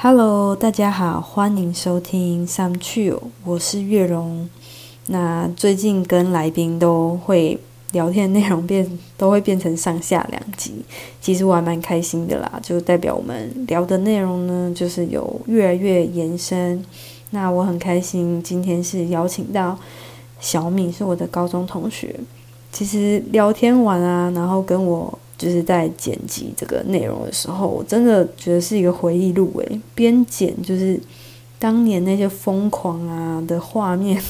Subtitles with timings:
[0.00, 4.48] Hello，大家好，欢迎收听 Some c h i l 我是月荣。
[5.08, 7.58] 那最近跟来宾都会
[7.90, 10.84] 聊天内容变都会变成上下两集，
[11.20, 16.80] 其实我还蛮开心的啦，就代表我们聊的内容呢，就是有越来越延伸。
[17.30, 19.76] 那我很开心，今天是邀请到
[20.38, 22.14] 小米，是我的高中同学。
[22.70, 25.18] 其实聊天完啊，然后跟我。
[25.38, 29.80] 就是在剪辑这个内容的时候，我真的觉得是一个回忆录诶。
[29.94, 31.00] 边剪就是
[31.58, 34.20] 当年那些疯狂啊的画面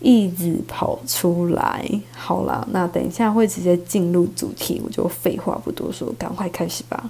[0.00, 1.88] 一直跑出来。
[2.12, 7.08] 好啦，那等一下会直接进入主题，我就废话不多说，赶快开始吧。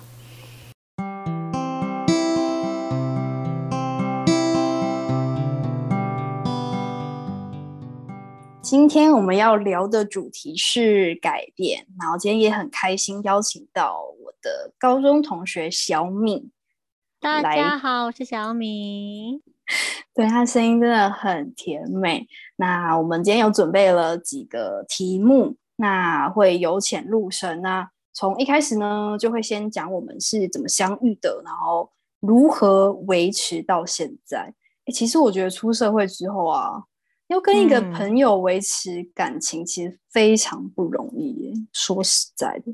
[8.68, 16.50] 今天我们要聊的主题是改变，然后今天也很开心邀请到我的高中同学小敏。
[17.20, 19.40] 大家好，我是小敏。
[20.12, 22.26] 对她声音真的很甜美。
[22.56, 27.62] 那我们今天有准备了几个题目，那会由浅入深。
[27.62, 34.52] 那从一开始呢，就会先讲我们是怎么相遇的，然后如何维持到现在。
[34.92, 36.82] 其实我觉得出社会之后啊。
[37.28, 41.66] 要跟一个朋友维持感情，其实非常不容易。
[41.72, 42.72] 说实在的，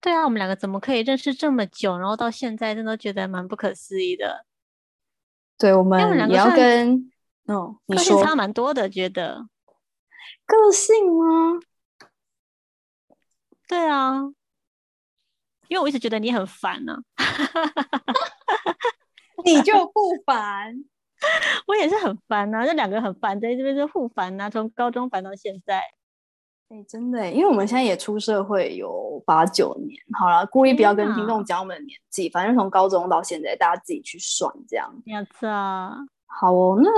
[0.00, 4.44] 对啊，我们两个怎么可以认识这么久，然后到现在，真的觉得蛮不可思议的。
[5.56, 7.10] 对，我们也要跟
[7.46, 9.48] 哦，个性差蛮多的，觉得
[10.46, 11.58] 个性吗？
[13.66, 14.22] 对啊，
[15.66, 17.02] 因为我一直觉得你很烦呢，
[19.44, 20.84] 你就不烦。
[21.66, 25.82] 我也是很烦呐，这两个很烦，在这边是互烦呐，从高中烦到现在。
[26.68, 34.92] 哎，真的，因为我们现在也出社会有八九年，好了，故意不要跟听众讲我们的年纪，反正从高中到现在，大家自己去算这样。
[35.06, 35.48] 没错。
[36.26, 36.90] 好哦，那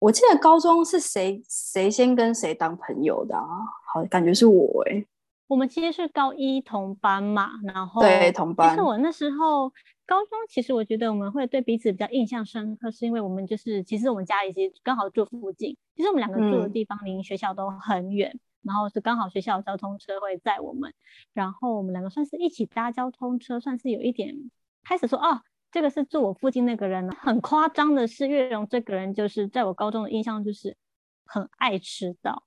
[0.00, 3.46] 我记得高中是谁谁先跟谁当朋友的啊？
[3.94, 5.04] 好，感觉是我哎。
[5.46, 8.68] 我们其实是高一同班嘛，然后对同班。
[8.68, 9.70] 但是我那时候
[10.04, 20.92] 高中，其实我觉得我们会对彼此比较印象深刻，是因为我们就是其实我们家里其实刚好住附近，其实我们两个住的地方离学校都很远，然后是刚好学校交通车会载我们，
[21.32, 24.50] 然后我们两个算是一起搭交通车，算是有一点
[24.84, 25.40] 开始说哦，
[25.70, 27.10] 这个是住我附近那个人。
[27.12, 30.76] 很夸张的是，月荣这个人就是在我高中的印象就是
[31.24, 32.44] 很爱迟到。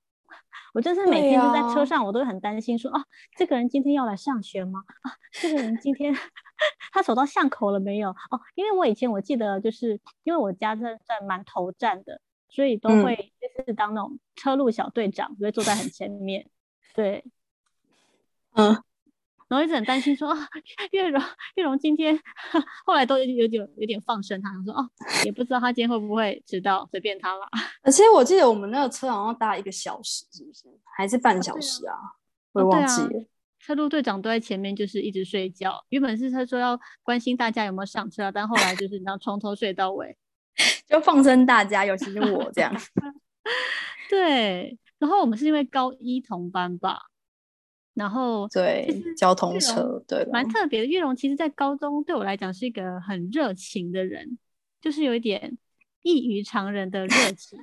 [0.73, 3.03] 我就是每天就在车上，我都很担心，说啊，
[3.38, 4.84] 这个人今天要来上学吗？
[5.01, 6.13] 啊，这个人今天
[6.91, 8.09] 他走到巷口了没有？
[8.09, 12.19] 哦，因为我以前我记得，就是因为我家在在蛮头站的，
[12.50, 16.50] 所以都会就是当那种车路小队长，就会坐在很前面。
[16.94, 17.24] 对，
[18.53, 18.84] 嗯。
[19.47, 20.38] 然后一直很担心，说啊，
[20.91, 21.22] 月荣，
[21.56, 22.19] 月荣今天
[22.85, 24.89] 后来都有点有点放生他，说哦，
[25.23, 27.47] 也不知道他今天会不会迟到，随便他了。
[27.83, 30.63] 而且我记得我们那个车好像搭一个小时，是不是？
[30.97, 31.95] 还是半小时啊？
[32.53, 33.25] 我忘记了。
[33.59, 35.83] 车路队长都在前面，就是一直睡觉。
[35.89, 40.16] 原本是他说要关心大家有没有上车，但后来就是你知道从头睡到尾，
[40.88, 42.72] 就放生大家，尤其是我这样。
[44.09, 47.07] 对，然后我们是因为高一同班吧。
[47.95, 50.85] 然后对交通车对蛮特别的。
[50.85, 54.38] 玉龙其实，在高中对我来讲是一个很热情的人，
[54.81, 55.57] 就是有一点
[56.01, 57.57] 异于常人的热 情。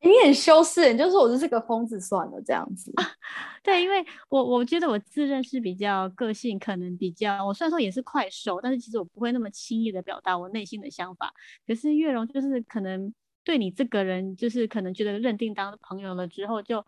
[0.00, 2.92] 你很羞涩，你就说我就是个疯子算了这样子。
[3.64, 11.34] 对，因为我我觉得我自认是比较个性，可能比较我虽然说也是快手，但是其实我不会那么轻易的表达我内心的想法。
[11.66, 13.12] 可是月荣就是可能
[13.42, 16.84] 对你这个人，就是可能觉得认定当朋友了之后就。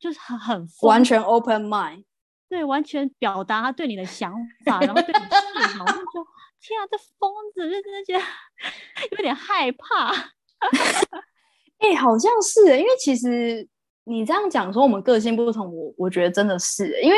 [0.00, 2.04] 就是很很完全 open mind，
[2.48, 4.32] 对，完全表达他对你的想
[4.64, 6.26] 法，然后对你示 好，就说
[6.58, 8.24] 天啊，这疯子，就真的觉得
[9.16, 10.10] 有点害怕。
[11.78, 13.68] 哎，好像是，因为其实
[14.04, 17.16] 你这样讲说我们个性不同，我我觉得真的是，因为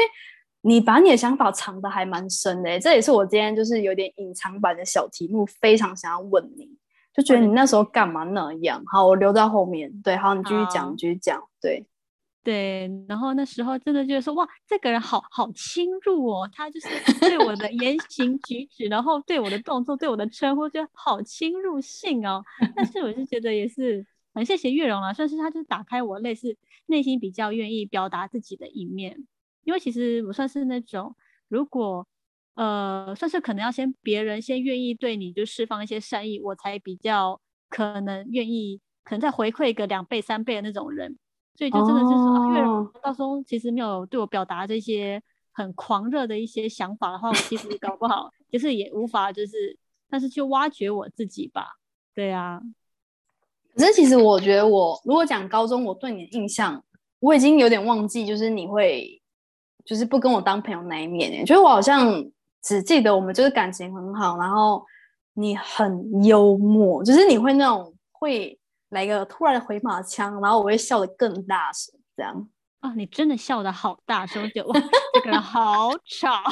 [0.63, 2.79] 你把你的想法藏的还蛮深的。
[2.79, 6.69] 这也是我今天就是有点隐藏版的小题目，非常想要问你，
[7.13, 8.83] 就觉得你那时候干嘛那样？
[8.87, 9.91] 好，我留在后面。
[10.03, 11.87] 对，好，你继续讲，你继续讲，对。
[12.45, 16.89] 对，然后那时候真的就是说，哇，这个人好好侵入哦，他就是
[17.21, 22.43] 对我的言行举止，然后对我的动作，对我的称呼，就好侵入性哦。
[22.75, 24.05] 但是我是觉得也是
[24.35, 26.57] 很谢谢月荣啊，算是他就是打开我类似
[26.87, 29.25] 内心比较愿意表达自己的一面，
[29.63, 31.15] 因为其实我算是那种
[31.47, 32.05] 如果
[32.55, 41.17] 呃算是可能要先别人先愿意对你就释放一些善意，我才比较可能愿意可能再回馈个两倍三倍的那种人。
[41.55, 45.23] 所以就真的就是说，月荣到时候其实没有对我表达这些
[45.53, 49.77] 很狂热的一些想法的话，我其实搞不好就是也无法就是
[50.11, 51.77] 但是去挖掘我自己吧。
[52.15, 52.61] 对啊，
[53.75, 56.83] 可是其实我觉得，我如果讲高中，我对你的印象，
[57.21, 59.23] 我已经有点忘记，就是你会
[59.85, 61.33] 就是不跟我当朋友那一面。
[61.41, 62.25] 哎，觉得我好像
[62.63, 64.85] 只记得我们就是感情很好，然后
[65.35, 68.59] 你很幽默，就是你会那种会
[68.93, 72.49] 来个突然的回马枪，然后我会笑得更大声，这样。
[72.81, 74.81] 啊，你真的笑得好大声，就哇，
[75.15, 76.43] 这个人好吵。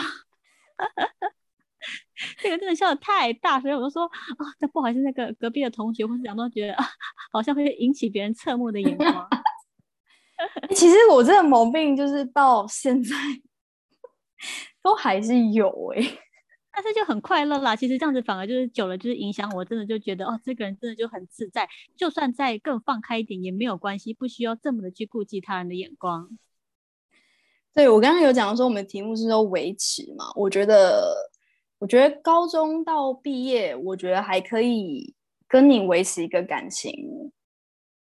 [2.39, 4.11] 这个真的笑得太大，所以我就说啊，
[4.61, 6.87] 那不好意思，那个隔壁的同学或者讲都觉得啊，
[7.33, 9.29] 好像会引起别人侧目的眼光。
[10.75, 13.15] 其实我这个毛病就是到现在
[14.83, 16.03] 都还是有哎，
[16.73, 17.75] 但是就很快乐啦。
[17.75, 26.39] 其实这样子反而就是久了，就是影响我，真的就觉得哦，这个人真的就很自在，就算再更放开一点也没有关系，不需要这么的去顾及他人的眼光。
[27.73, 31.31] 对我刚刚有讲说，我们题目是说维持嘛，我觉得。
[31.81, 35.15] 我觉得高中到毕业，我觉得还可以
[35.49, 36.93] 跟你维持一个感情。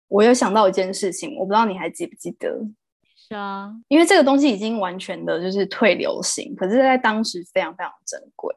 [0.08, 2.58] 我有想到一件事情，我不知道你还记不记得？
[3.28, 8.54] 是啊，因为这个东西已经完全的就是退流行，可是，在当时非常非常珍贵。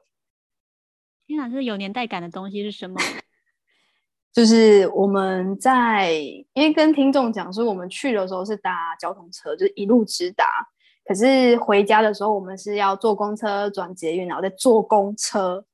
[1.25, 2.99] 天哪，这有年代感的东西是什么？
[4.31, 6.13] 就是我们在，
[6.53, 10.45] 因为跟听众讲说，我们去的时候是搭交通车，就是一路直达。
[11.03, 15.65] 可是回家的时候，我们是要坐公车转捷运，然后再坐公车，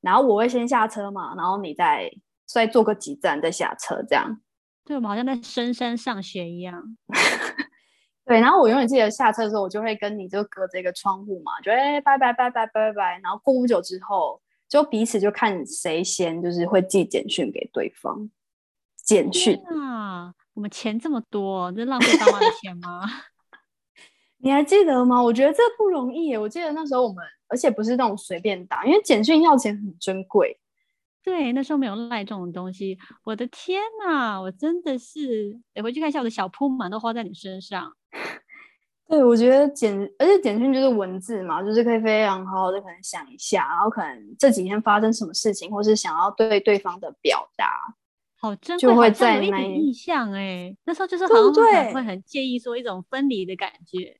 [0.00, 2.10] 然后我会先下车嘛，然后你再
[2.46, 4.40] 再坐个几站再下车，这样。
[4.84, 6.96] 对，我们好像在深山上学一样。
[8.24, 18.30] 对，然后我永远记得下车的时候，我就会跟你就隔着一个窗户嘛，就哎拜拜拜拜拜拜，然后过不久之后，就彼此就看谁先，就是会寄简讯给对方。
[19.02, 23.02] 简讯啊，我们钱这么多，这浪费爸妈的钱吗？
[24.38, 25.20] 你还记得吗？
[25.20, 26.38] 我觉得这不容易耶。
[26.38, 30.59] 我记得那时候我们，而且不是那种随便打，因为简讯要钱很珍贵。
[31.22, 32.98] 对，那时候没有赖这种东西。
[33.24, 37.92] 我的天哪，我真的是得回去看一下我的小铺满都花在你身上。
[39.06, 47.68] 对，我觉得简，而且简讯就是文字嘛，就是可以非常好好的可能想一下，然后可能这几天发生什么事情，或是想要对对方的表达，
[48.38, 50.74] 好珍贵，好像有印象哎。
[50.84, 54.16] 那时候就是好像会很介意说一种分离的感觉。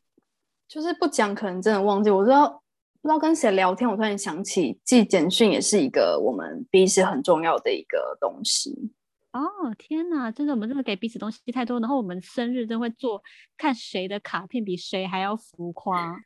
[0.66, 2.10] 就是不讲，可能真的忘记。
[2.10, 2.59] 我知道
[3.02, 8.92] 不知道跟谁聊天，我突然想起寄简讯也是一个我们彼此很重要的一个东西。
[9.32, 9.40] 哦
[9.78, 13.22] 天哪，真的我们真的给彼此东西太多，然后我们生日真会做
[13.56, 16.20] 看谁的卡片比谁还要浮夸。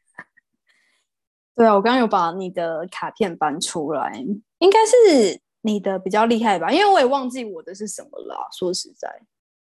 [1.55, 4.13] 对啊，我刚刚有把你的卡片搬出来，
[4.59, 6.73] 应该是你的比较厉害吧？
[6.73, 8.49] 因为我也忘记我的是什么了。
[8.59, 9.09] 说实在。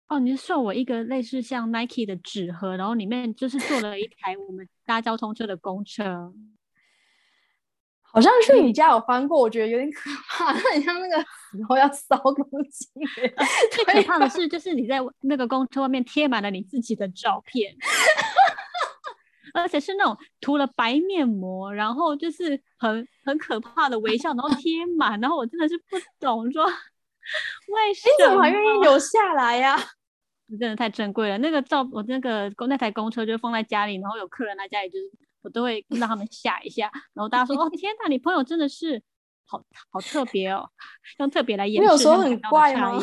[0.09, 6.33] 哦，你是送我一个类似像 Nike 的纸盒，然后里面就是做了一台我们搭交通车的公车，
[8.15, 12.89] 好像去你家有翻过，我觉得有点可怕， 很像那个时候要烧东西。
[13.75, 17.75] 最可怕的是，就是你在那个公车外面贴满了你自己的照片，
[19.53, 26.65] 而且是那种涂了白面膜，然后就是很很可怕的微笑，然后贴满，然后我真的是不懂说。
[26.65, 28.13] 为什么？
[28.17, 29.77] 你怎么还愿意留下来呀？
[30.61, 31.39] 真的太珍贵了。
[31.39, 35.11] 那个照我那个公那台公车就放在家里，然后有客人来家里，就是
[35.44, 36.91] 我都会让他们吓一下。
[37.12, 39.00] 然后大家说：“哦，天哪，你朋友真的是
[39.46, 40.69] 好好特别哦，
[41.20, 42.99] 用特别来掩饰。”有时候很怪吗？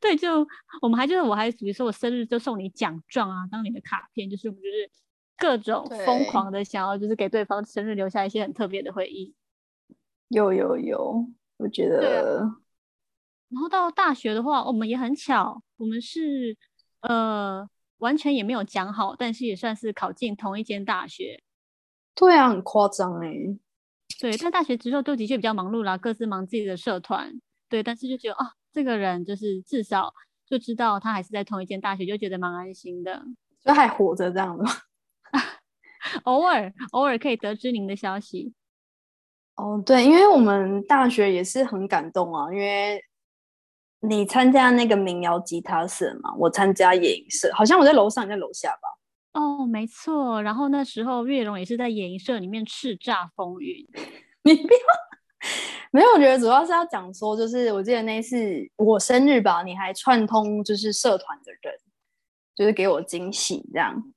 [0.00, 0.46] 对，就
[0.80, 4.90] 我们还就是我还比如说我生日就送你奖状啊，当你的卡片，就是我们就是
[5.36, 9.34] 各种疯狂的想要就是给对方生日留下一些很特别的回忆。
[10.28, 11.26] 有有有。
[11.56, 12.40] 我觉得，
[13.48, 16.56] 然后到大学的话，我们也很巧，我们是
[17.00, 17.64] 呃
[17.98, 21.42] 完全也没有讲好，但是也算是考进同一间大学。
[22.14, 23.32] 对啊，很夸张哎。
[24.20, 27.32] 对，但大学之后都的确比较忙碌啦，各自忙自己的社团。
[27.68, 30.12] 对，但是就觉得啊，这个人就是至少
[30.46, 33.24] 就知道他还是在同一间大学，就觉得蛮安心的，
[33.64, 34.64] 就还活着这样的。
[36.24, 38.54] 偶尔偶尔可以得知您的消息。
[39.56, 43.00] 哦，对，因为我们大学也是很感动啊，因为
[44.08, 49.40] 你参加那个民谣吉他社吗，我参加野营社，好像我在楼上，你在楼下吧？
[49.40, 50.40] 哦，没错。
[50.42, 53.84] 然后那时候月荣也是在野营社里面叱咤风云。
[54.44, 54.78] 你不要，
[55.90, 58.36] 没有，我觉得主要是要讲说，就是我记得那次
[58.76, 61.74] 我生日吧，你还串通就是社团的人，
[62.54, 64.13] 就是给我惊喜这样。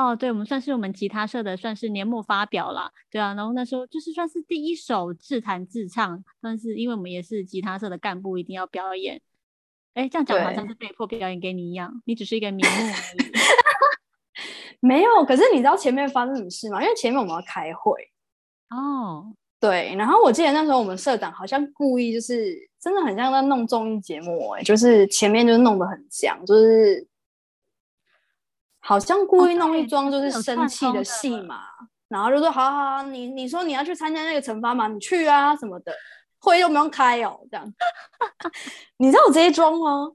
[0.00, 9.20] 哦，对，我们算是我们吉他社的，算是年末发表了，对啊，然后那时候就是算是第一首自弹自唱，但是因为我们也是吉他社的干部，一定要表演。
[9.94, 13.30] 哎，这样讲好像是被迫表演给你一样，你只是一个名目而已。
[14.80, 16.82] 没有，可是你知道前面发生什么事吗？
[16.82, 17.92] 因为前面我们要开会。
[18.70, 27.06] 哦，对，然后我记得那时候我们社长好像故意就是真的很像在弄综艺节目哎、就是前面就是弄得很像，就是
[28.90, 31.60] 好像故意弄一对桩就是生气的戏嘛，
[32.08, 35.94] 然后就说好好好，你你说你要去参加那个惩罚嘛，你去啊什么的，
[36.40, 37.72] 会又不用开哦，这样。
[38.98, 40.10] 你知道我这一桩吗？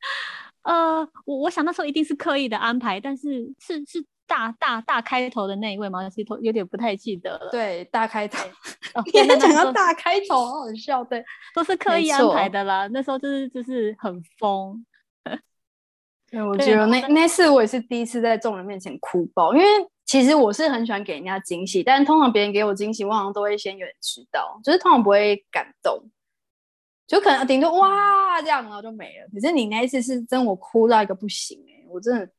[0.64, 6.08] 呃，我我想那时候一定是刻意的安排，但是是是大大大开头的那一位吗？
[6.08, 7.50] 其实头有点不太记得了。
[7.50, 8.38] 对，大开头，
[8.94, 11.04] 哦， 你讲到大开头，好好笑。
[11.04, 11.22] 对，
[11.54, 12.88] 都是刻意安排的啦。
[12.90, 14.82] 那时候就是就是很疯，
[16.30, 19.66] 对，我觉得那那次我也是第一次在众人面前哭爆，因为
[20.04, 26.02] 其实我是很喜欢给人家惊喜，但是通常别人给我惊喜，我好像都会先有人知道，就是通常不会感动，
[27.06, 29.28] 就可能顶多哇这样，然后就没了。
[29.32, 32.30] 可是你那一次是真我哭到一个不行哎、我真的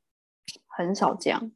[0.68, 1.52] 很少这样。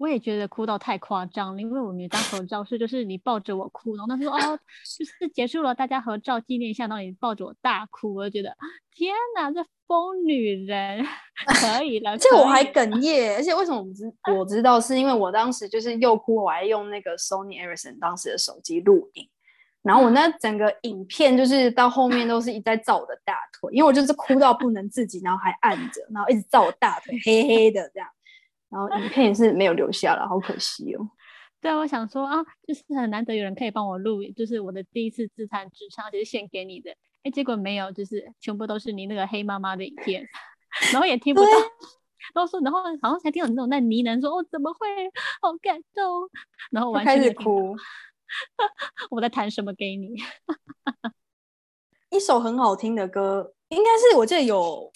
[0.00, 4.58] 我也觉得哭到太夸张了，因为我们有张合照是就是你抱着我哭，然后他说哦
[4.98, 8.56] 就是结束了，大家合照纪念一下，然后你抱着我大哭，我就觉得
[8.96, 11.06] 天哪，这疯女人
[11.44, 19.28] 可以了，而且我还哽咽，而且为什么我知 我知道，是因为我当时就是又哭，我还用那个 Sony Ericsson 当时的手机录影，
[19.82, 28.08] 然后我那 整个影片就是到后面都是一直在照我的大腿，因为我就是哭到不能自己，然后还按着，然后一直照我大腿，黑黑的这样，
[28.70, 31.10] 然后影片也是没有留下了，好可惜哦。
[31.60, 32.36] 对啊，我想说啊，
[32.66, 36.90] 就是很难得有人可以帮我录，就是我的第一次自弹自唱，而且是献给你的。
[37.22, 40.26] 哎，结果没有，就是全部都是你那个黑妈妈的影片，
[40.92, 41.50] 然后也听不到，
[42.32, 44.88] 都说，然后好像才听到你那种在呢喃说，哦，怎么会，
[45.42, 46.30] 好感动，
[46.70, 47.76] 然后就开始完全没有听到哭，
[49.10, 50.14] 我在弹什么给你？
[52.08, 54.90] 一首很好听的歌，应该是我记得有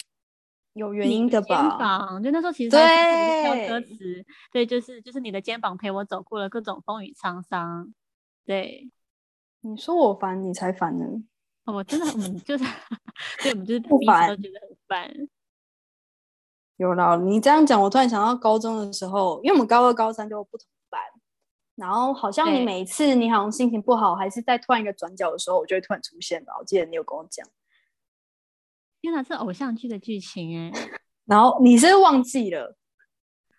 [0.75, 1.77] 有原因的肩吧？
[1.77, 2.79] 膀，就那时候其实对
[3.67, 7.93] 歌对词，对，就是就是你的肩膀陪我走过了各种风雨沧桑，
[8.45, 8.89] 对，
[9.61, 11.05] 你说我烦，你才烦呢。
[11.63, 12.63] 哦我真的我们就是，
[13.41, 15.27] 对，我们就是不烦都觉得很烦。
[16.75, 21.01] 有啦，你这样讲，我突然想到高中的时候，因为我们高二、高三就有不同班，
[21.75, 26.53] 然后好像你对每次你好像心情不好，还是在突然一个转角的时候，我就会突然出现吧。
[26.59, 27.47] 我记得你有跟我讲，
[29.05, 30.71] 天哪，是偶像剧的剧情哎！
[31.25, 32.75] 然后你是忘记了，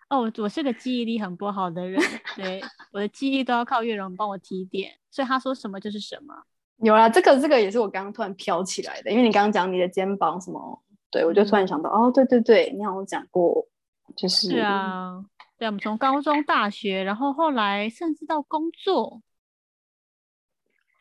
[0.09, 2.03] 哦，我我是个记忆力很不好的人，
[2.35, 2.61] 对，
[2.93, 6.35] 我的记忆都要靠月荣帮我提点，所以他说什么就是什么。
[6.79, 13.69] 有啊，这个这个也是我刚刚突然飘起来的，因为你刚刚讲你的肩膀什么，对我就突然想到，哦，对对对，你好像讲过，
[14.17, 15.25] 就是对啊，
[15.57, 19.23] 对，我们从高中、大学，然后后来甚至到工作，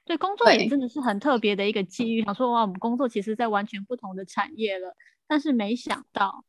[0.06, 2.24] 对，工作也真的是很特别的一个机遇。
[2.24, 4.96] 想说哇，我们工作其实在完全不同的产业了，
[5.28, 6.46] 但是没想到，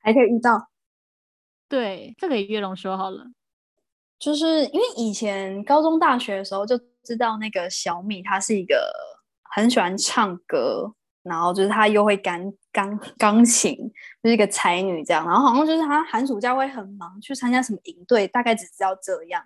[0.00, 0.70] 还可以遇到。
[1.68, 3.26] 对，这个也月龙说好了，
[4.18, 8.90] 就是因为以前高中、大学的时候就知道那个小米，她是一个
[9.54, 13.76] 很喜欢唱歌，然后就是她又会钢钢钢琴，
[14.22, 15.26] 就是一个才女这样。
[15.26, 19.44] 然后好像就是她寒暑假会很忙，去参加什么营队，大概只知道这样。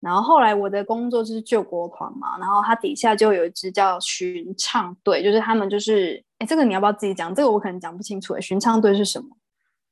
[0.00, 7.34] 然后后来我的工作就是救国团嘛，然后它底下就有一支叫巡唱队，就是他们就是，哎，这个你要不要自己讲？
[7.34, 8.34] 这个我可能讲不清楚。
[8.34, 9.28] 哎，巡唱队是什么？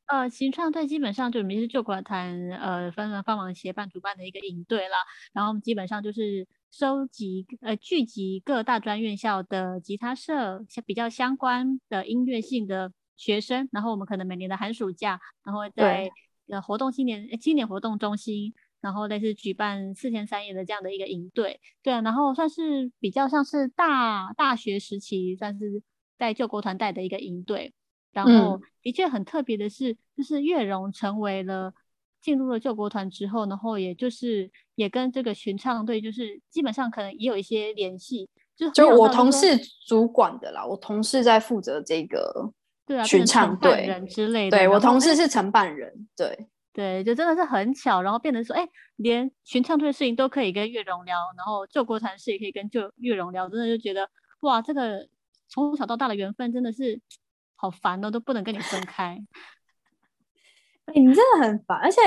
[0.06, 4.98] 呃，巡唱队基本上就我们是救国团呃分了帮忙协办主办的一个营队啦，
[5.32, 16.08] 然后基本上就是收集呃聚集各大专院校的吉他社相比较相关的音乐性的学生，然后我们可能每年的寒暑假，然后在
[16.48, 18.54] 呃活动青年呃青年活动中心，
[18.86, 25.82] 然后类似举办四天三夜的这样的一个营队，对啊，然后算是比较像是大大学时期算是
[26.16, 27.72] 在救国团带的一个营队。
[28.12, 28.62] 然后嗯。
[28.86, 31.74] 的确很特别的是，就是月荣成为了
[32.22, 42.48] 进入了救国团之后，然后也就是也跟这个巡唱队就是基本上可能也有一些联系，就就我同事主管的啦，我同事在负责这个
[42.86, 44.48] 对啊巡唱队人之类。
[44.48, 54.06] 的，对我同事是承办人，对对，就真的是很巧，然后变成说，哎，连巡唱队的事情都可以跟月荣聊，然后救国团事也可以跟救月荣聊，真的就觉得
[54.40, 55.08] 哇，这个
[55.48, 57.00] 从小到大的缘分真的是
[57.54, 59.18] 好烦哦，都不能跟你分开。
[60.84, 61.98] 哎、你真的很烦，而且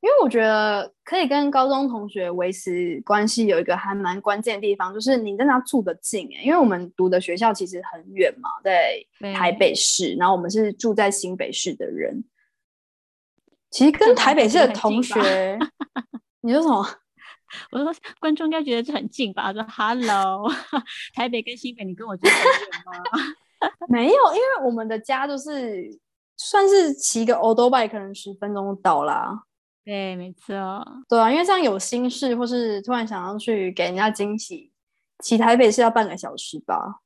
[0.00, 9.04] 因为我觉得可以跟高中同学维持关系有一个还蛮关键的地方，就是你跟他住得近哎、因为我们读的学校其实很远嘛，在
[9.34, 12.24] 台北市，然后我们是住在新北市的人，
[13.74, 15.58] 其实跟台北市的同学，
[16.42, 16.86] 你说什么？
[17.72, 19.52] 我说观众应该觉得这很近吧？
[19.52, 20.48] 说 Hello，
[21.12, 22.52] 台北跟新北，你跟我住很远
[22.86, 22.92] 吗？
[23.88, 25.90] 没有，因为我们的家就是
[26.36, 29.42] 算是骑个 o d o bike 可能十分钟到啦。
[29.84, 30.54] 对，没错。
[31.08, 34.70] 对啊，因为这样有心事或是突然想要去给人家惊喜，
[35.18, 37.00] 骑台北是要半个小时吧？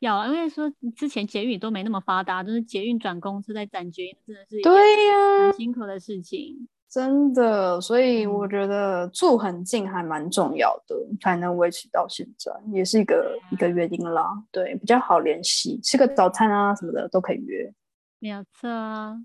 [0.00, 4.72] 要，因为说之前捷运都没那么发达，就是捷运转公司再转捷运，真的是对
[5.06, 6.68] 呀，很辛苦的事情。
[6.88, 14.26] 真的，所以我嗯觉得住很近还蛮重要的，才能维持到现在，也是一个一个约定啦。
[14.50, 17.72] 对，比较好联系，吃个早餐啊什么的都可以约。
[18.18, 19.16] 没有错啊，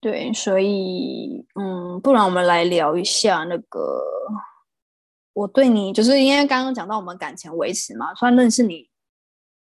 [0.00, 4.02] 对，所以嗯，不然我们来聊一下那个，
[5.34, 8.88] 我对你就是因为刚刚讲到我们感情维持嘛，虽然认识你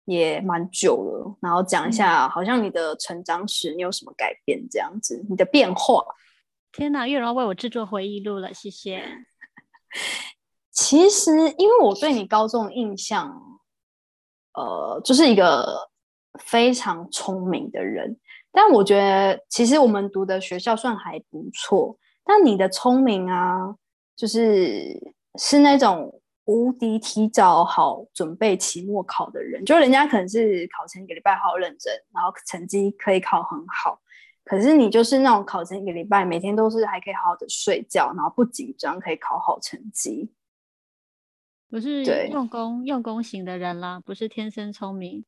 [0.05, 6.05] 也蛮久了，然后讲一下好像你的成长史，你有什么改变这样子，你的变化。
[6.73, 9.05] 天哪，月荣为我制作回忆录了，谢谢。
[10.73, 13.41] 其实，因为我对你高中的印象，
[14.55, 15.91] 呃，就是一个
[16.41, 18.19] 非常聪明的人。
[18.51, 21.99] 但我觉得，其实我们读的学校算还不错。
[22.25, 23.75] 但你的聪明啊，
[24.17, 29.65] 就是是那种无敌提早好准备期末考的人。
[29.65, 34.01] 就人家可能是考前一个礼拜好好认真，然后成绩可以考很好。
[34.45, 40.33] 可是你就是那种考前一个礼拜，每天都是还可以好好的睡觉，然后不紧张，可以考好成绩。
[41.71, 45.25] 我是对用功用功型的人啦，不是天生聪明。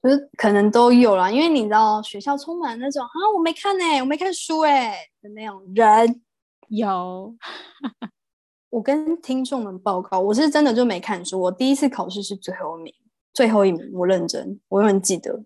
[0.00, 6.22] 就是可能都有啦，因为你知道学校充满那种啊，我没看呢、我没看书哎、的那种人。
[6.68, 7.34] 有，
[8.70, 11.40] 我跟听众们报告，我是真的就没看书。
[11.40, 12.94] 我第一次考试是最后一名，
[13.32, 15.42] 最后一名，我认真，我永远记得，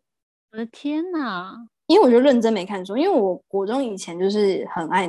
[0.50, 1.56] 我的天哪！
[1.86, 5.08] 因为我就认真没看书，因为我国中以前就是很爱，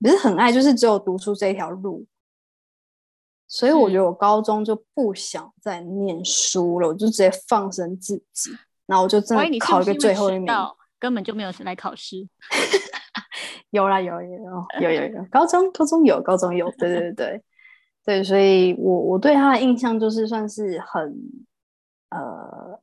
[0.00, 2.06] 不是很爱，就是只有读书这一条路，
[3.46, 8.50] 所以我觉得我高中就不想再念书了，我就直接放生自己，
[8.86, 10.46] 然后我就真的考一个最后一名。
[10.98, 12.26] 根本就没有来考试。
[13.74, 14.28] 有啦，有有
[14.80, 17.44] 有有有有，高中高中有，高中有，对对对 对。
[18.06, 21.16] 对，所以我我对他的印象就是算是很
[22.10, 22.78] 呃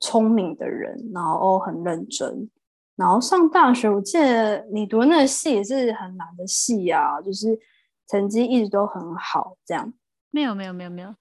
[0.00, 2.48] 聪明的人，然后很认真，
[2.94, 7.58] 然后上大学，我记得你读的那个系也是很难的系啊，就是
[8.06, 9.92] 成绩一直都很好，这样。
[10.30, 11.12] 没有没有没有没有，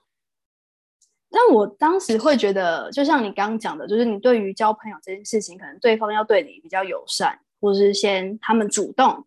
[1.32, 9.26] 但我当时会觉得，就像你刚刚讲的，就是你对于交朋友这件事情，可能对方要对你比较友善，或者是先他们主动，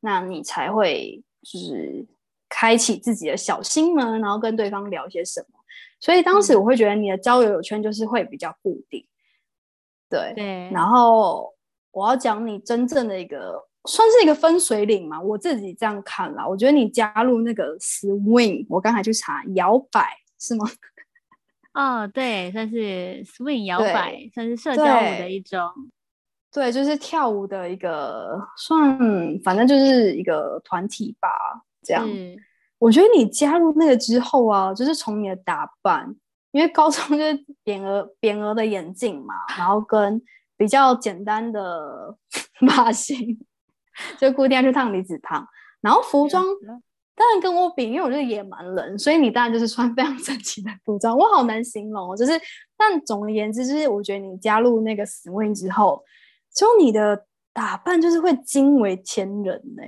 [0.00, 2.06] 那你才会就是
[2.48, 5.46] 开启自己的小心门，然后跟对方聊些什么。
[6.00, 9.06] 所以当时我会觉得你的交友圈就是会比较固定，
[10.08, 10.32] 对。
[10.34, 11.54] 对，然后
[11.92, 16.46] 我要讲你真正的一个，算是一个分水岭嘛，我自己这样看啦。
[16.46, 20.66] 我觉得你加入那个 swing，我刚才去查摇摆是吗？
[21.74, 25.60] 哦，对，算是 swing 摇对摆，算是社交舞的一种。
[26.52, 28.98] 对，就是跳舞的一个，算
[29.44, 31.28] 反正就是一个团体吧，
[31.82, 32.06] 这样。
[32.06, 32.36] 是，
[32.78, 36.12] 我觉得你加入那个之后啊，就是从你的打扮，
[36.50, 40.20] 因为高中 就是扁额扁额的眼镜嘛，然后跟
[40.56, 42.16] 比较简单的
[42.68, 43.38] 发型，
[44.18, 45.46] 就固定要去烫离子烫，
[45.80, 46.44] 然后服装
[47.14, 52.16] 当然跟我比，因为我是野蛮人，所以你当然就是穿非常整齐的服装，我好难形容哦。
[52.16, 52.32] 就是，
[52.78, 56.02] 但总而言之，就是我觉得你加入那个 swing 之后，
[56.54, 59.82] 就你的打扮就是会惊为天人呢、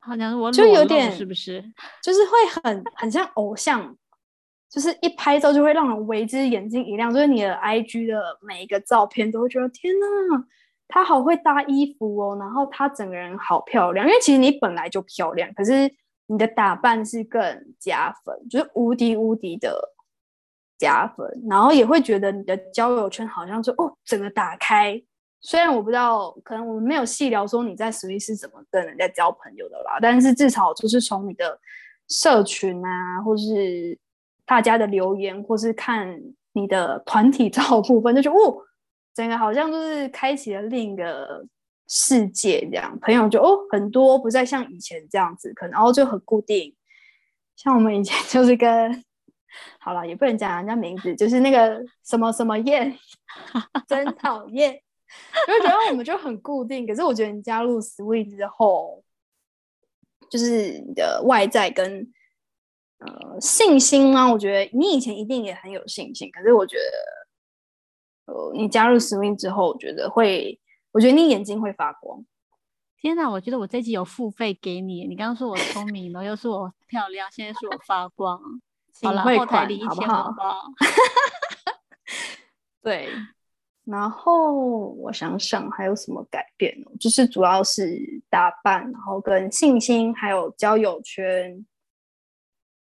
[0.00, 1.62] 好像是我就有点是不是？
[2.02, 3.96] 就是会很很像偶像，
[4.70, 10.44] 就是一拍照就会让人为之眼睛一亮，就是你的 IG 的每一个照片都会觉得天呐，
[10.88, 15.90] 她好会搭衣服哦，然后她整个人好漂亮，因为其实你本来就漂亮，可是
[16.26, 19.94] 你的打扮是更加分，就是无敌无敌的
[20.78, 25.02] 加分，然后也会觉得你的交友圈好像就哦整个打开。
[25.40, 31.58] 虽然我不知道，可能我们没有细聊说你在实力是怎么跟人家交朋友的啦，但是至少就是从你的
[32.08, 33.96] 社群啊，或是
[34.44, 36.20] 大家的留言，或是看
[36.52, 38.58] 你的团体照部分，就觉得哦，
[39.14, 41.46] 整个好像就是开启了另一个
[41.86, 42.98] 世界这样。
[43.00, 46.74] 朋友就哦很多，不再像以前这样子，可能然后就很固定。
[47.54, 49.04] 像我们以前 就是跟，
[49.78, 52.98] 好了，也不能讲人家名字，就是那个什么什么燕，
[53.86, 54.80] 真讨厌。
[55.46, 59.02] 就觉得我们就很固定，可是我觉得你加入 Sweet 之后，
[60.30, 62.12] 就是你的外在跟
[62.98, 66.76] 呃信心啊，我觉得你以前一定也很有信心，可是我觉
[68.26, 70.60] 得，呃，你加入 Swing 之后，我觉得会，
[70.92, 72.24] 我觉得你眼睛会发光。
[73.00, 75.06] 天哪，我觉得我这集有付费给你。
[75.06, 78.40] 你刚刚说我聪明，然后又说我漂亮，现在说我发光。
[79.00, 80.64] 好了，后台款好不领一千好好不好？
[82.82, 83.08] 对，
[83.90, 86.90] 然后我想想还有什么改变呢？
[87.00, 87.98] 就是主要是
[88.28, 91.64] 打扮，然后跟信心，还有交友圈。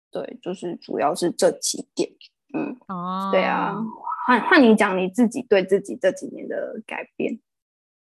[0.09, 2.09] 对，就是主要是这几点。
[2.55, 3.75] 嗯，哦，对啊，
[4.25, 7.39] 换换你讲你自己对自己这几年的改变。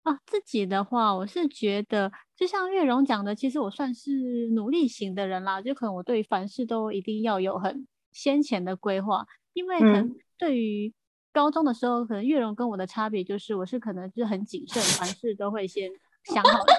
[0.04, 5.62] 啊，自己的话，我是觉得，就像月荣讲的，其实我算是努力型的人啦。
[5.62, 10.94] 就可能我对凡事都一定要有很先前的规划，因为可能对于
[11.38, 15.88] 高中的时候，可能月荣跟我的差别就是，我是可能就是很谨慎，凡事都会先
[16.24, 16.74] 想好的。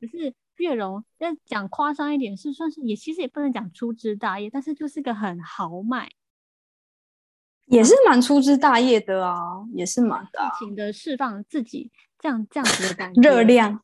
[0.00, 6.08] 可是月荣要讲夸张一点，是算是也其实也不能讲粗枝大叶，但是就是个很豪迈。
[7.66, 9.36] 也是蛮粗枝大叶的啊，
[9.74, 13.82] 也是蛮的，尽情的释放自己这样这样子的感 觉，热量，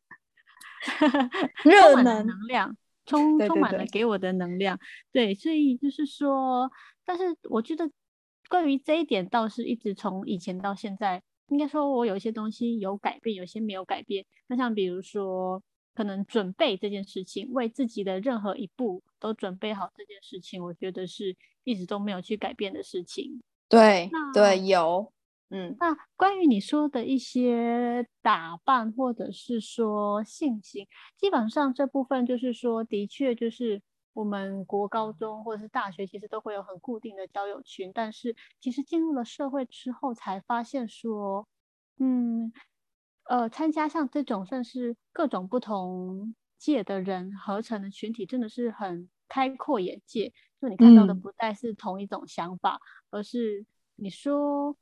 [1.65, 4.79] 热能能量，充充满了给我的能量。
[5.13, 6.71] 对，所以就是说，
[7.05, 7.91] 但是我觉得
[8.55, 14.25] 关于这一点，倒是一直从以前到现在，应该说我有一些东西有改变，有些没有改变。
[14.47, 15.61] 那像比如说，
[15.93, 23.43] 可能准备这件事情，为自己的任何一步都准备好这件事情，我觉得是一直都没有去改变的事情。
[23.69, 25.12] 对对有，
[25.51, 30.87] 嗯，那关于你说的一些打扮或者是说信心，
[31.19, 33.83] 基本上这部分就是说，的确就是
[34.14, 41.46] 我们国高中或者是大学，其实都会有很固定的交友群，但是其实进入了社会之后，才发现说，
[41.98, 42.53] 嗯，
[43.24, 50.33] 呃，参加像这种算是各种不同界的人合成的群体，真的是很开阔眼界。
[50.61, 54.77] 就你看到的不再是同一种想法，而是你说，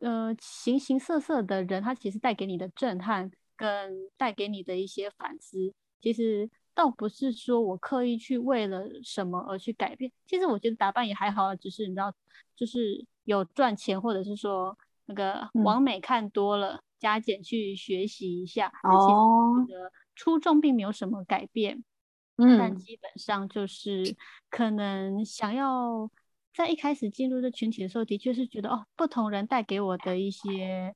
[0.00, 10.10] 呃，形形色色的人，他其实带给你的震撼跟带给你的一些反思，其实倒不是说我刻意去为了什么而去改变。
[10.26, 12.12] 其实我觉得打扮也还好，只是你知道，
[12.56, 18.72] 就是有赚钱，或者是说那个完美看多了，加减去学习一下。
[18.82, 19.66] 哦，
[20.14, 21.84] 初衷并没有什么改变。
[22.36, 24.16] 嗯但基本上就是
[24.50, 26.10] 可能想要
[26.52, 30.92] 在一开始进入这群体的时候，的确是觉得哦，不同人带给我的一些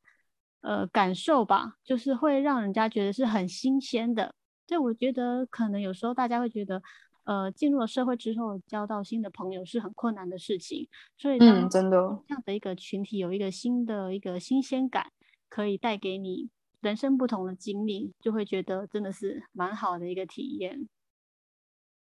[0.63, 4.35] 呃感受吧，就是会让人家觉得是很新鲜的。
[4.69, 6.83] 所以我觉得可能有时候大家会觉得，
[7.25, 10.87] 呃，进入了社会之后交到新的朋友是很困难的事情。
[11.17, 11.97] 所以嗯，真的
[12.29, 15.11] 这样的一个群体有一个新的一个新鲜感，
[15.49, 16.51] 可以带给你
[16.81, 20.87] 人生不同的经历，就会觉得真的是蛮好的一个体验。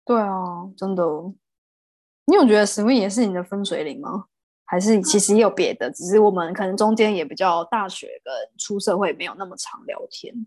[0.03, 1.03] 对啊，真的。
[2.25, 4.25] 你有觉得 Swing 也是你的分水岭吗？
[4.65, 5.89] 还是其实也有别的？
[5.91, 10.45] 只是我们可能中间也比较大学跟出社会没有那么常聊天。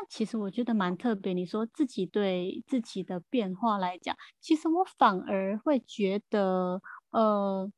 [0.00, 1.34] 但其实我觉得蛮特别。
[1.34, 7.70] 你说自己对自己的变化来讲，其实我反而会觉得，呃，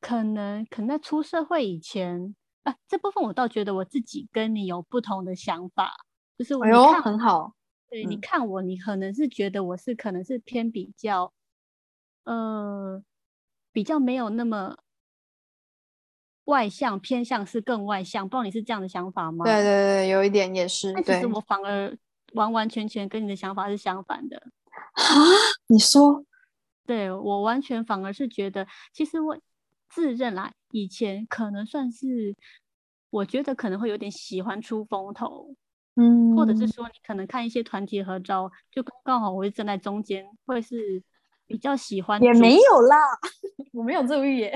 [0.00, 5.92] 可能可能在出社会以前啊，这部分我倒觉得我自己跟你有不同的想法，
[6.36, 7.54] 就是我看很好。
[7.88, 11.32] 对，你看我，你可能是觉得我是可能是偏比较，
[12.24, 13.02] 呃，
[13.72, 14.76] 比较没有那么
[16.50, 18.28] 外向，偏向是更外向。
[18.28, 19.44] 不知道你是这样的想法吗？
[19.44, 20.92] 对对对，有一点也是。
[20.92, 21.96] 但其实我反而
[22.34, 24.36] 完完全全跟你的想法是相反的。
[24.94, 25.04] 啊？
[25.68, 26.24] 你说？
[26.84, 29.38] 对我完全反而是觉得，其实我
[29.88, 32.34] 自认啦，以前可能算是，
[33.10, 35.54] 我觉得可能会有点喜欢出风头。
[35.94, 41.02] 嗯，或者是说，你可能看一些团体合照，就刚好我会站在中间，会是
[41.46, 42.20] 比较喜欢。
[42.22, 42.96] 也没有啦，
[43.72, 44.52] 我没有这个预言。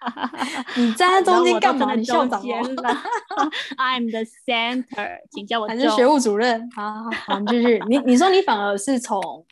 [0.76, 1.94] 你站在中间干嘛？
[1.94, 2.46] 你校长了。
[3.76, 5.66] I'm the center，请叫我。
[5.66, 6.70] 还是学务主任？
[6.72, 7.98] 好好好，就是你。
[7.98, 9.46] 你说你反而是从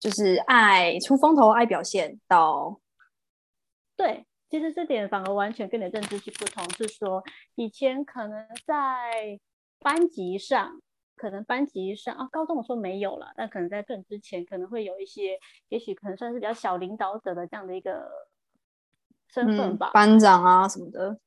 [0.00, 2.80] 就是爱出风头、爱表现到，
[3.96, 6.68] 对，其实这点反而完全跟你的认知是不同。
[6.74, 7.22] 是说
[7.54, 9.40] 以前可能在。
[9.84, 10.80] 班级上
[11.16, 15.36] 可能班级上啊，高中的时候没有了，但可能在更之前可能会有一些，
[15.70, 18.08] 也许可能算是比较小领导者的这样的一个
[19.32, 21.18] 身份吧，班长啊什么的。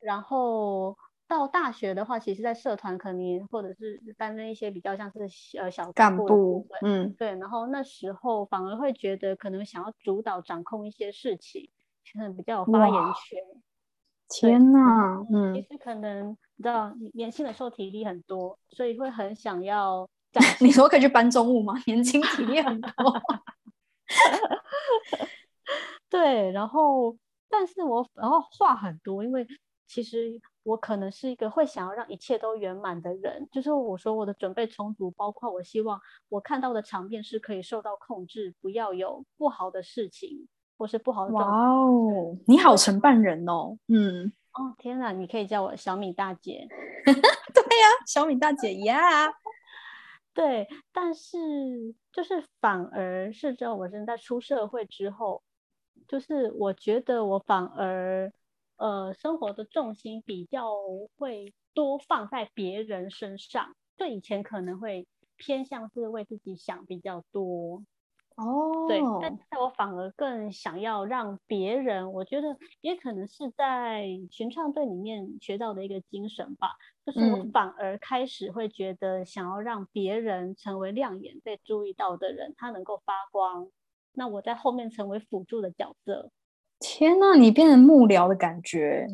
[0.00, 0.96] 然后
[1.28, 7.28] 到大学的话，其实，在社团可能或者是担任一些比较像是呃小干部，嗯，对。
[7.36, 11.70] 然后那时候反而会觉得可能想要主导掌控一些事情，
[12.12, 13.38] 可能比较有发言权。
[14.28, 20.08] 天呐，嗯，其实可能你知道，年轻的时候体力很多，所以会很想要。
[20.60, 21.74] 你说可以去搬重物吗？
[21.86, 22.90] 年轻体力很多。
[26.08, 27.16] 对，然后，
[27.52, 29.46] 但是我然后话很多，因为
[29.86, 33.46] 其实我可能是一个会想要让一切都圆满的人。
[33.52, 40.48] 就是我说我的准备充足，包括我希望我看到的场面是可以受到控制，不要有不好的事情。
[40.78, 46.66] 或是不好的状哇哦，你好，承办人哦，嗯，哦天哪，你可以叫我小米大姐。
[47.06, 49.30] 对呀，小米大姐呀。
[50.34, 51.38] 对，但是
[52.10, 55.44] 就是反而是在我现在出社会之后，
[56.12, 58.30] 就是我觉得我反而
[58.76, 60.70] 呃生活的重心比较
[61.16, 65.06] 会多放在别人身上，就以前可能会
[65.38, 67.82] 偏向是为自己想比较多。
[68.36, 83.70] 哦，对，但但我反而更想要让别人，我觉得也可能是在群创队里面学到的一个精神吧，就是我反而开始会觉得想要让别人成为亮眼、被注意到的人，他能够发光，
[84.14, 86.30] 那我在后面成为辅助的角色。
[86.78, 89.06] 天呐，你变成幕僚的感觉。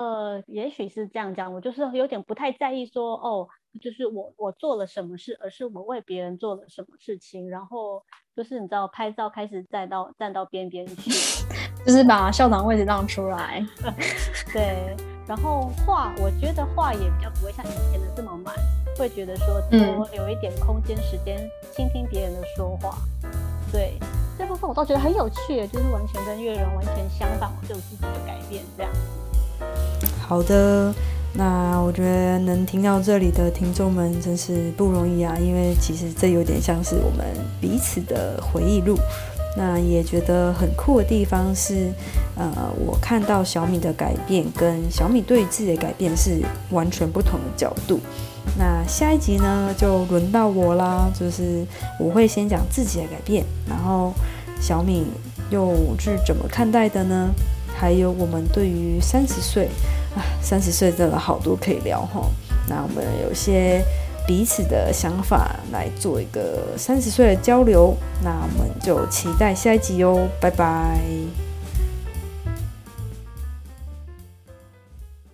[0.00, 3.48] 呃，也许是这样讲，我就是有点不太在意说，哦，
[3.80, 8.02] 就是我我做了什么事，而是我为别人做了什么事情，然后
[8.36, 11.10] 就是你知道，拍照开始站到站到边边去，
[11.86, 13.64] 就是把校长位置让出来，
[14.52, 14.94] 对，
[15.26, 18.54] 然后话，我觉得话也比较不会像以前的这么满，
[18.98, 21.38] 会觉得说多留一点空间时间
[21.72, 22.98] 倾听别人的说话，
[23.72, 23.98] 对，
[24.38, 28.92] 这部分我倒觉得很有趣，就是完全跟月人完全相反，我就自己的改变这样。
[30.20, 30.92] 好的，
[31.32, 37.26] 那我觉得能听到这里的听众们真是不容易啊，因为其实这有点像是我们
[37.60, 38.98] 彼此的回忆录。
[39.58, 41.90] 那也觉得很酷的地方是，
[42.36, 47.98] 呃，我看到小米的改变跟小米对自己的改变是完全不同的角度。
[48.58, 51.66] 那下一集呢，就轮到我啦，就是
[51.98, 54.12] 我会先讲自己的改变，然后
[54.60, 55.04] 小敏
[55.50, 57.30] 又是怎么看待的呢？
[57.78, 59.68] 还有我们对于三十岁
[60.16, 62.22] 啊，三十岁真的好多可以聊哈。
[62.68, 63.84] 那我们有些
[64.26, 71.45] 彼此的想法来做一个三十岁的交流，那我们就期待下一集哦，拜拜。